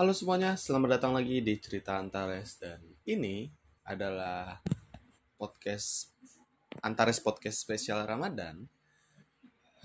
[0.00, 3.52] Halo semuanya, selamat datang lagi di Cerita Antares dan ini
[3.84, 4.56] adalah
[5.36, 6.16] podcast
[6.80, 8.64] Antares Podcast spesial Ramadan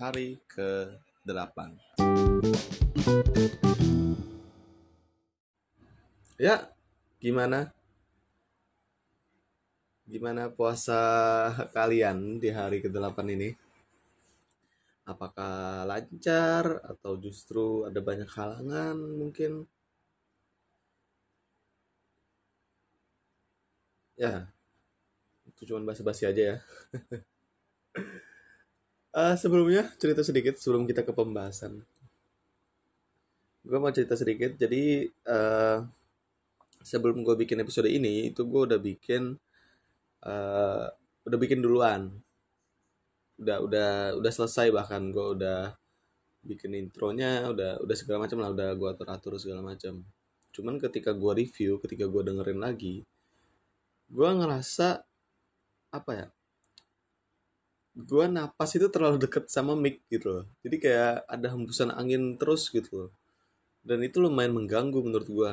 [0.00, 1.58] hari ke-8.
[6.40, 6.72] Ya,
[7.20, 7.76] gimana?
[10.08, 10.96] Gimana puasa
[11.76, 13.52] kalian di hari ke-8 ini?
[15.04, 19.75] Apakah lancar atau justru ada banyak halangan mungkin?
[24.16, 24.48] Ya,
[25.44, 26.56] itu cuma basa-basi aja ya.
[29.16, 31.80] Eh, sebelumnya cerita sedikit sebelum kita ke pembahasan.
[33.64, 34.60] Gue mau cerita sedikit.
[34.60, 35.78] Jadi eh,
[36.84, 39.40] sebelum gue bikin episode ini, itu gue udah bikin
[40.20, 40.86] eh,
[41.26, 42.12] udah bikin duluan.
[43.40, 45.72] Udah udah udah selesai bahkan gue udah
[46.44, 50.04] bikin intronya, udah udah segala macam lah, udah gue atur atur segala macam.
[50.52, 53.00] Cuman ketika gue review, ketika gue dengerin lagi,
[54.06, 55.02] gue ngerasa
[55.90, 56.26] apa ya
[57.96, 60.44] gue napas itu terlalu deket sama mic gitu loh.
[60.60, 63.10] Jadi kayak ada hembusan angin terus gitu loh.
[63.80, 65.50] Dan itu lumayan mengganggu menurut gue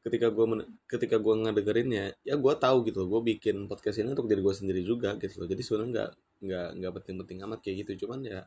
[0.00, 0.46] ketika gue
[0.88, 4.54] ketika gue ngedengerinnya ya gue tahu gitu loh gue bikin podcast ini untuk diri gue
[4.54, 5.48] sendiri juga gitu loh.
[5.50, 6.10] Jadi sebenarnya nggak
[6.46, 8.06] nggak nggak penting-penting amat kayak gitu.
[8.06, 8.40] Cuman ya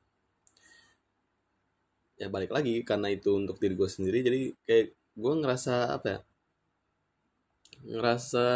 [2.15, 4.23] ya balik lagi karena itu untuk diri gue sendiri.
[4.23, 6.19] Jadi kayak gue ngerasa apa ya
[7.83, 8.47] ngerasa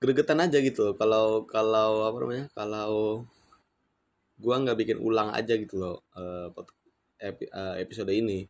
[0.00, 0.94] gregetan aja gitu loh.
[0.96, 3.24] Kalau kalau apa namanya kalau
[4.40, 6.48] gua nggak bikin ulang aja gitu loh eh,
[7.84, 8.48] episode ini.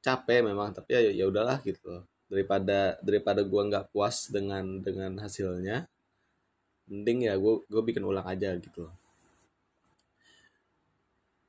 [0.00, 2.02] Capek memang tapi ya ya udahlah gitu loh.
[2.26, 5.86] Daripada daripada gua nggak puas dengan dengan hasilnya
[6.86, 8.94] mending ya gua gua bikin ulang aja gitu loh.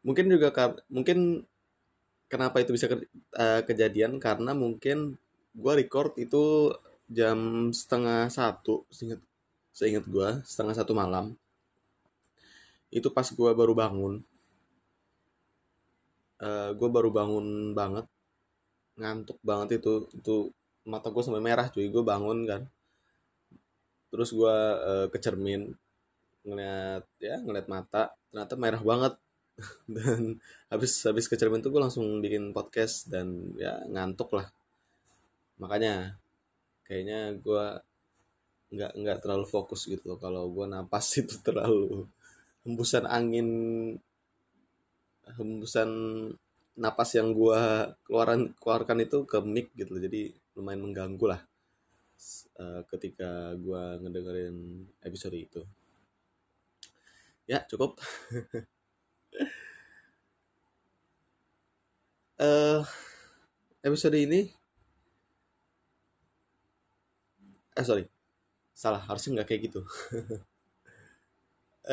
[0.04, 0.50] Mungkin juga
[0.88, 1.48] mungkin
[2.32, 3.08] kenapa itu bisa ke-
[3.44, 4.12] eh, kejadian?
[4.26, 4.98] Karena mungkin
[5.62, 6.44] gua record itu
[7.18, 7.38] jam
[7.80, 9.22] setengah satu seingat
[9.80, 11.26] seingat gua setengah satu malam.
[12.98, 14.14] Itu pas gua baru bangun.
[16.48, 17.46] Eh gue baru bangun
[17.80, 18.06] banget.
[19.00, 20.36] Ngantuk banget itu itu
[20.92, 21.88] mata gue sampai merah cuy.
[21.96, 22.62] Gue bangun kan.
[24.12, 24.56] Terus gua
[24.92, 25.62] eh, ke cermin
[26.48, 28.04] ngeliat ya ngeliat mata.
[28.32, 29.14] Ternyata merah banget
[29.96, 30.38] dan
[30.70, 34.48] habis habis ke cermin tuh gue langsung bikin podcast dan ya ngantuk lah.
[35.58, 36.18] Makanya
[36.86, 37.82] kayaknya gua
[38.72, 40.20] nggak nggak terlalu fokus gitu loh.
[40.22, 42.06] Kalau gua napas itu terlalu
[42.64, 43.50] hembusan angin
[45.38, 45.90] hembusan
[46.78, 50.02] napas yang gua keluaran keluarkan itu ke mic gitu loh.
[50.04, 51.42] jadi lumayan mengganggu lah
[52.62, 55.62] eh, ketika gua ngedengerin episode itu.
[57.48, 57.98] Ya cukup
[62.40, 62.84] eh
[63.84, 64.52] episode ini
[67.78, 68.04] eh sorry.
[68.76, 69.82] Salah harusnya nggak kayak gitu.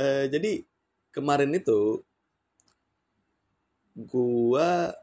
[0.05, 0.53] Eh jadi
[1.15, 1.79] kemarin itu
[4.11, 4.95] gua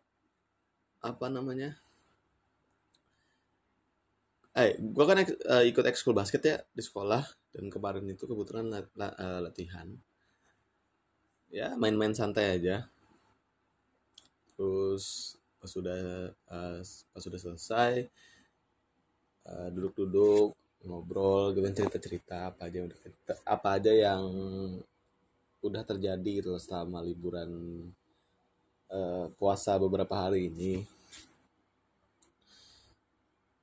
[1.02, 1.78] apa namanya?
[4.64, 5.18] Eh gua kan
[5.54, 9.16] eh, ikut ekskul basket ya di sekolah dan kemarin itu kebetulan lat- la-
[9.46, 9.88] latihan
[11.52, 12.88] ya main-main santai aja.
[14.56, 15.96] Terus pas sudah
[16.32, 18.08] eh, pas sudah selesai
[19.46, 22.98] eh, duduk-duduk ngobrol gitu cerita-cerita apa aja udah
[23.46, 24.26] apa aja yang
[25.62, 27.52] udah terjadi gitu selama liburan
[28.90, 30.88] eh, puasa beberapa hari ini.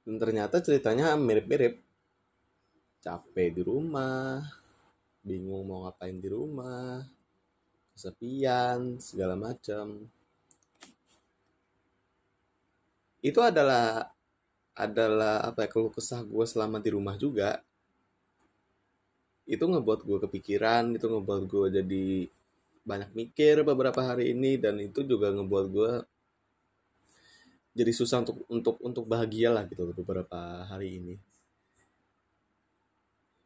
[0.07, 1.85] Dan ternyata ceritanya mirip-mirip.
[2.99, 4.43] Capek di rumah
[5.23, 7.05] bingung mau ngapain di rumah
[7.99, 10.07] kesepian segala macam.
[13.19, 14.15] Itu adalah
[14.79, 17.59] adalah apa ya keluh kesah gue selama di rumah juga.
[19.43, 22.07] Itu ngebuat gue kepikiran itu ngebuat gue jadi
[22.87, 25.93] banyak mikir beberapa hari ini dan itu juga ngebuat gue
[27.75, 31.15] jadi susah untuk untuk untuk bahagia lah gitu beberapa hari ini.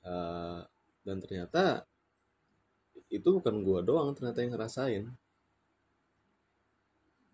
[0.05, 0.61] Eh,
[1.07, 1.89] dan ternyata
[3.13, 5.05] itu bukan gue doang ternyata yang ngerasain.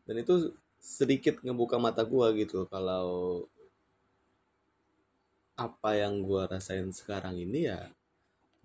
[0.02, 0.50] Dan itu
[0.82, 3.46] sedikit ngebuka mata gue gitu kalau
[5.58, 7.90] apa yang gue rasain sekarang ini ya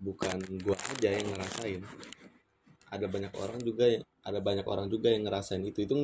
[0.02, 1.80] bukan gue aja yang ngerasain.
[2.90, 5.86] Ada banyak orang juga yang ada banyak orang juga yang ngerasain itu.
[5.86, 5.94] Itu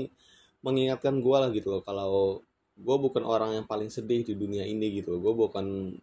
[0.62, 2.44] mengingatkan gue lah gitu loh kalau
[2.80, 5.96] gue bukan orang yang paling sedih di dunia ini gitu gue bukan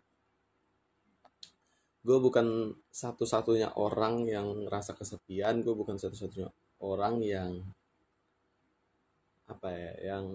[2.07, 6.47] gue bukan satu-satunya orang yang ngerasa kesepian gue bukan satu-satunya
[6.79, 7.51] orang yang
[9.51, 10.25] apa ya yang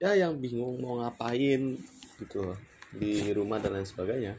[0.00, 1.76] ya yang bingung mau ngapain
[2.16, 2.56] gitu
[2.96, 4.34] di rumah dan lain sebagainya.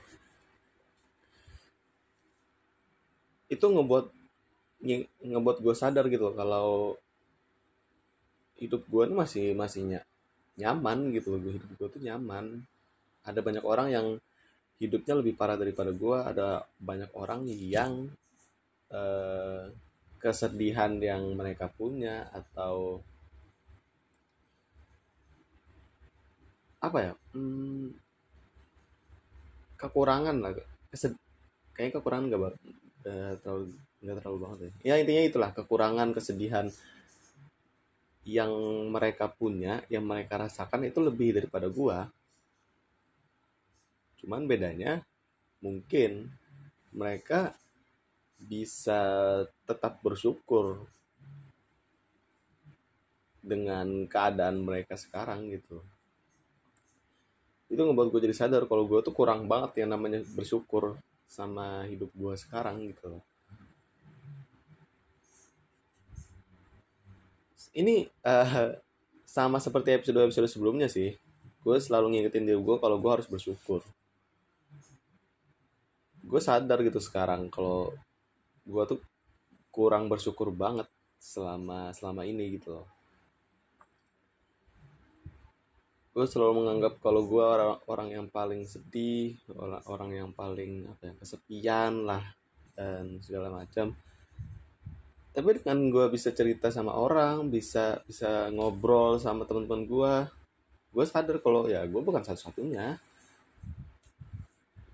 [3.49, 4.05] Itu ngebuat
[5.23, 6.67] ngebuat gue sadar gitu loh kalau
[8.57, 10.01] hidup gue masih masih
[10.57, 12.65] nyaman gitu loh hidup gue tuh nyaman
[13.23, 14.07] ada banyak orang yang
[14.79, 18.11] hidupnya lebih parah daripada gue ada banyak orang yang
[18.91, 19.71] eh,
[20.19, 22.99] kesedihan yang mereka punya atau
[26.83, 27.95] apa ya hmm,
[29.79, 30.51] kekurangan lah.
[30.91, 31.15] Kesed
[31.73, 33.65] kayaknya kekurangan gak, gak terlalu
[34.03, 36.67] nggak terlalu banget ya ya intinya itulah kekurangan kesedihan
[38.27, 38.51] yang
[38.91, 42.11] mereka punya yang mereka rasakan itu lebih daripada gua
[44.23, 45.03] cuman bedanya
[45.59, 46.31] mungkin
[46.95, 47.51] mereka
[48.39, 48.99] bisa
[49.67, 50.87] tetap bersyukur
[53.43, 55.83] dengan keadaan mereka sekarang gitu.
[57.67, 60.95] Itu ngebuat gue jadi sadar kalau gue tuh kurang banget yang namanya bersyukur
[61.27, 63.19] sama hidup gue sekarang gitu.
[67.75, 68.77] Ini uh,
[69.27, 71.19] sama seperti episode episode sebelumnya sih.
[71.63, 73.83] Gue selalu ngingetin diri gue kalau gue harus bersyukur
[76.33, 77.93] gue sadar gitu sekarang kalau
[78.65, 78.97] gue tuh
[79.69, 80.89] kurang bersyukur banget
[81.21, 82.89] selama selama ini gitu loh.
[86.09, 91.09] Gue selalu menganggap kalau gue orang orang yang paling sedih orang orang yang paling apa
[91.09, 92.25] ya kesepian lah
[92.73, 93.93] dan segala macam.
[95.37, 100.13] Tapi dengan gue bisa cerita sama orang bisa bisa ngobrol sama teman-teman gue
[100.97, 102.97] gue sadar kalau ya gue bukan satu-satunya.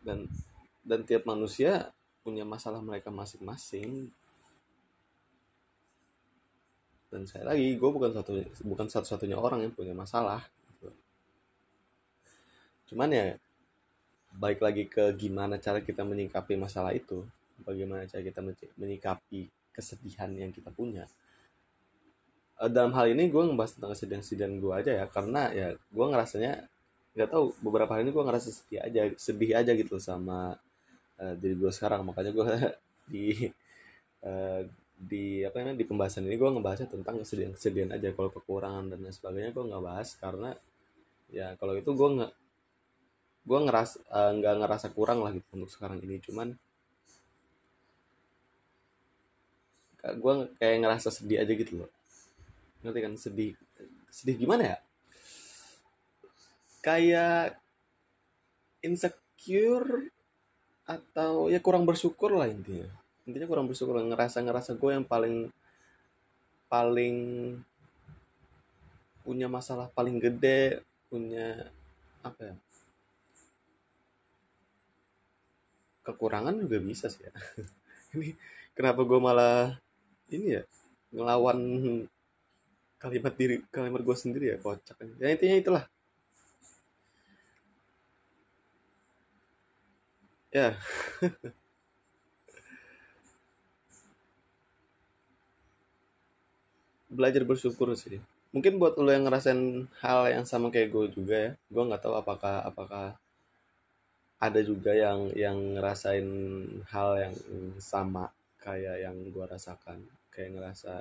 [0.03, 0.27] Dan
[0.83, 1.91] dan tiap manusia
[2.23, 4.11] punya masalah mereka masing-masing.
[7.09, 10.93] Dan saya lagi gue bukan satu bukan satu-satunya orang yang punya masalah gitu.
[12.89, 13.25] cuman ya
[14.37, 17.25] baik lagi ke gimana cara kita menyikapi masalah itu.
[17.65, 18.45] Bagaimana cara kita
[18.77, 21.09] menyikapi kesedihan yang kita punya.
[22.61, 25.05] Eh, dalam hal ini gue ngebahas tentang kesedihan-kesedihan gue aja ya.
[25.09, 26.69] Karena ya gue ngerasanya
[27.17, 30.55] nggak tahu beberapa hari ini gue ngerasa sedih aja sedih aja gitu sama
[31.19, 32.07] uh, diri gue sekarang.
[32.07, 32.47] Makanya gue
[33.13, 33.25] di
[34.23, 34.61] uh,
[34.99, 38.11] di apa namanya di pembahasan ini gue ngebahasnya tentang kesedihan kesedihan aja.
[38.11, 40.49] Kalau kekurangan dan lain sebagainya gue nggak bahas karena
[41.29, 42.33] ya kalau itu gue nggak
[43.47, 46.19] gue ngeras eh, nggak uh, ngerasa kurang lah gitu untuk sekarang ini.
[46.19, 46.51] Cuman
[49.99, 51.91] gue kayak ngerasa sedih aja gitu loh.
[52.83, 53.13] Ngerti kan?
[53.15, 53.55] Sedih
[54.11, 54.77] sedih gimana ya?
[56.83, 57.59] Kayak
[58.83, 60.11] insecure
[60.89, 62.89] atau ya kurang bersyukur lah intinya.
[63.29, 64.01] Intinya kurang bersyukur.
[64.01, 65.53] Ngerasa ngerasa gue yang paling
[66.65, 67.17] paling
[69.21, 71.69] punya masalah paling gede punya
[72.25, 72.55] apa ya
[76.09, 77.33] kekurangan juga bisa sih ya.
[78.17, 78.33] Ini
[78.73, 79.77] kenapa gue malah
[80.33, 80.63] ini ya
[81.13, 81.57] ngelawan
[82.97, 84.97] kalimat diri kalimat gue sendiri ya kocak.
[85.21, 85.83] Ya intinya itulah
[90.53, 90.75] ya.
[97.09, 98.21] Belajar bersyukur sih.
[98.53, 102.17] Mungkin buat lo yang ngerasain hal yang sama kayak gue juga ya gue nggak tahu
[102.17, 103.13] apakah apakah
[104.39, 106.25] ada juga yang yang ngerasain
[106.89, 107.35] hal yang
[107.77, 109.99] sama kayak yang gue rasakan.
[110.31, 110.93] Kayak ngerasa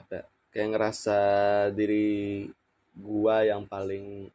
[0.00, 1.18] apa ya, kayak ngerasa
[1.76, 2.48] diri
[2.94, 4.32] gue yang paling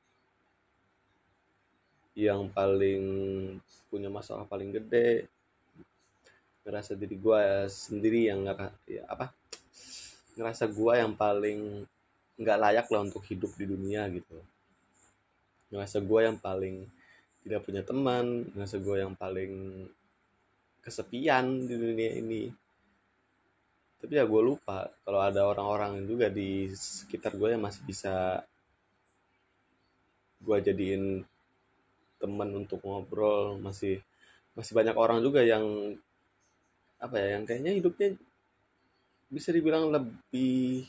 [2.28, 3.04] yang paling
[3.88, 5.32] punya masalah paling gede
[6.68, 9.32] ngerasa diri gue sendiri yang nggak ya apa
[10.36, 11.88] ngerasa gue yang paling
[12.40, 14.40] nggak layak lah untuk hidup di dunia gitu.
[15.70, 16.88] Ngerasa gue yang paling
[17.44, 19.86] tidak punya teman ngerasa gue yang paling
[20.80, 22.48] kesepian di dunia ini.
[24.00, 28.40] Tapi ya gue lupa kalau ada orang-orang juga di sekitar gue yang masih bisa
[30.40, 31.28] gue jadiin
[32.20, 34.04] teman untuk ngobrol masih
[34.54, 35.96] masih banyak orang juga yang
[37.00, 38.10] apa ya yang kayaknya hidupnya
[39.32, 40.84] bisa dibilang lebih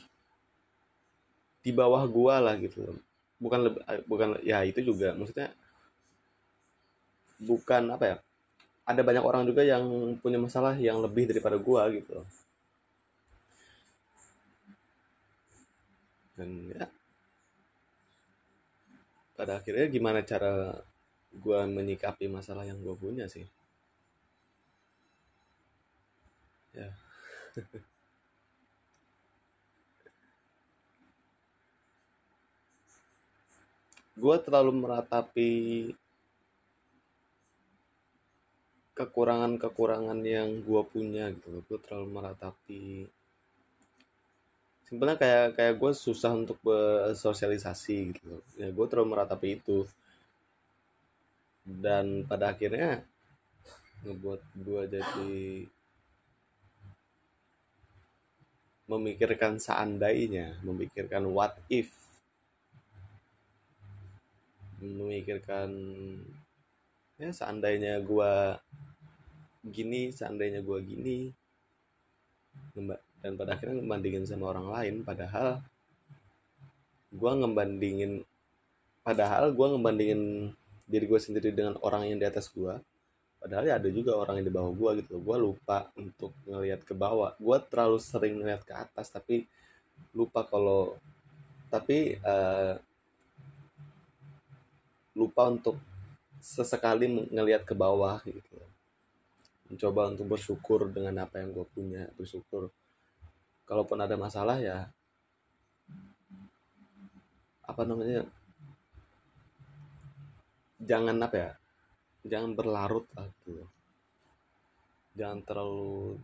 [1.61, 2.99] di bawah gua lah gitu
[3.39, 5.55] bukan lebih eh, bukan ya itu juga maksudnya
[7.41, 8.15] bukan apa ya
[8.85, 9.87] ada banyak orang juga yang
[10.19, 12.21] punya masalah yang lebih daripada gua gitu
[16.35, 16.85] dan ya
[19.37, 20.81] pada akhirnya gimana cara
[21.31, 23.47] gue menyikapi masalah yang gue punya sih.
[26.75, 26.91] Ya.
[34.21, 35.51] Gue terlalu meratapi
[38.93, 41.63] kekurangan-kekurangan yang gue punya gitu loh.
[41.65, 42.83] Gue terlalu meratapi
[44.85, 48.43] simpelnya kayak kayak gue susah untuk bersosialisasi gitu loh.
[48.59, 49.87] Ya gue terlalu meratapi itu
[51.65, 53.05] dan pada akhirnya
[54.01, 55.33] ngebuat gue jadi
[58.89, 61.93] memikirkan seandainya memikirkan what if.
[64.81, 65.69] Memikirkan
[67.21, 68.33] ya seandainya gue
[69.69, 71.19] gini seandainya gue gini.
[73.21, 75.61] Dan pada akhirnya ngebandingin sama orang lain padahal
[77.13, 78.25] gue ngebandingin
[79.05, 80.21] padahal gue ngebandingin
[80.91, 82.75] diri gue sendiri dengan orang yang di atas gue
[83.41, 85.17] padahal ya ada juga orang yang di bawah gue gitu.
[85.17, 87.33] Gue lupa untuk ngelihat ke bawah.
[87.41, 89.49] Gue terlalu sering ngelihat ke atas tapi
[90.13, 90.93] lupa kalau
[91.73, 92.77] tapi uh,
[95.17, 95.81] lupa untuk
[96.37, 98.61] sesekali ngelihat ke bawah gitu.
[99.73, 102.69] Mencoba untuk bersyukur dengan apa yang gue punya bersyukur.
[103.65, 104.85] Kalaupun ada masalah ya
[107.65, 108.27] apa namanya
[110.81, 111.51] jangan apa ya
[112.25, 113.65] jangan berlarut lah gitu.
[115.17, 116.17] Jangan terlalu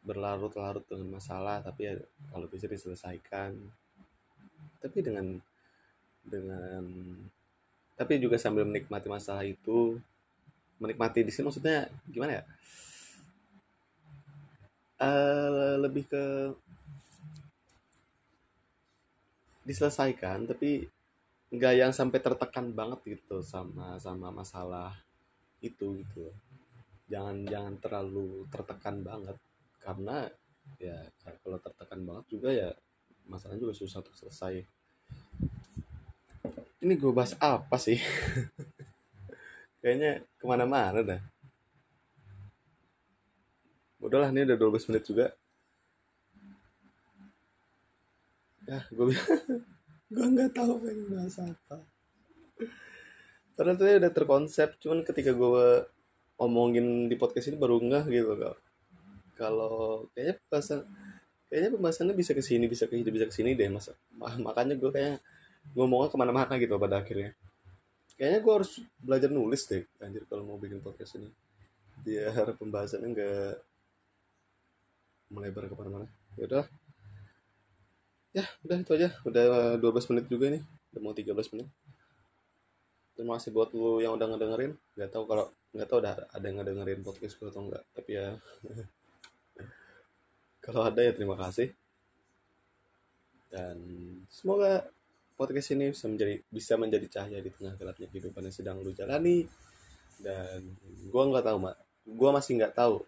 [0.00, 1.94] berlarut-larut dengan masalah tapi ya
[2.30, 3.54] kalau bisa diselesaikan.
[4.80, 5.38] Tapi dengan
[6.24, 6.82] dengan
[7.94, 10.00] tapi juga sambil menikmati masalah itu
[10.80, 12.44] menikmati di sini maksudnya gimana ya?
[15.00, 16.24] Uh, lebih ke
[19.64, 20.84] diselesaikan tapi
[21.50, 24.94] nggak yang sampai tertekan banget gitu sama sama masalah
[25.60, 26.30] itu gitu
[27.10, 29.36] jangan jangan terlalu tertekan banget.
[29.82, 30.30] Karena
[30.78, 30.96] ya
[31.42, 32.70] kalau tertekan banget juga ya
[33.26, 34.62] masalahnya juga susah untuk selesai.
[36.80, 37.98] Ini gue bahas apa sih?
[39.82, 41.20] Kayaknya ke mana-mana dah.
[44.00, 45.26] Udahlah ini udah 12 menit juga.
[48.64, 49.04] Ya gue
[50.10, 51.76] gue nggak tahu pengen bahas apa.
[53.54, 55.86] Ternyata udah terkonsep cuman ketika gue
[56.40, 58.56] omongin di podcast ini baru nggak gitu kak.
[59.38, 60.80] Kalau kayaknya pembahasan
[61.46, 63.86] kayaknya pembahasannya bisa ke sini bisa ke sini bisa ke sini deh mas.
[64.18, 65.22] Makanya gue kayak
[65.78, 67.30] ngomongnya ke mana-mana gitu pada akhirnya.
[68.18, 71.30] Kayaknya gue harus belajar nulis deh anjir kalau mau bikin podcast ini.
[72.02, 73.52] Biar pembahasannya nggak
[75.30, 76.06] melebar ke mana-mana.
[76.34, 76.66] Ya udah
[78.30, 79.08] ya udah itu aja.
[79.26, 80.62] Udah 12 menit juga nih
[80.94, 81.68] udah mau 13 menit.
[83.14, 84.72] Terima kasih buat lu yang udah ngedengerin.
[84.96, 88.34] Nggak tahu kalau nggak tahu udah ada yang ngedengerin podcast gue atau enggak tapi ya.
[90.64, 91.72] Kalau ada ya terima kasih.
[93.50, 93.76] Dan
[94.28, 94.86] semoga
[95.34, 99.48] podcast ini bisa menjadi bisa menjadi cahaya di tengah gelapnya kehidupan yang sedang lu jalani.
[100.20, 100.76] Dan
[101.08, 101.76] gue nggak tahu mak.
[102.04, 103.02] Gue masih nggak tahu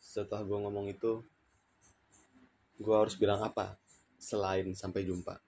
[0.00, 1.20] setelah gue ngomong itu
[2.78, 3.74] gue harus bilang apa
[4.18, 5.38] selain sampai jumpa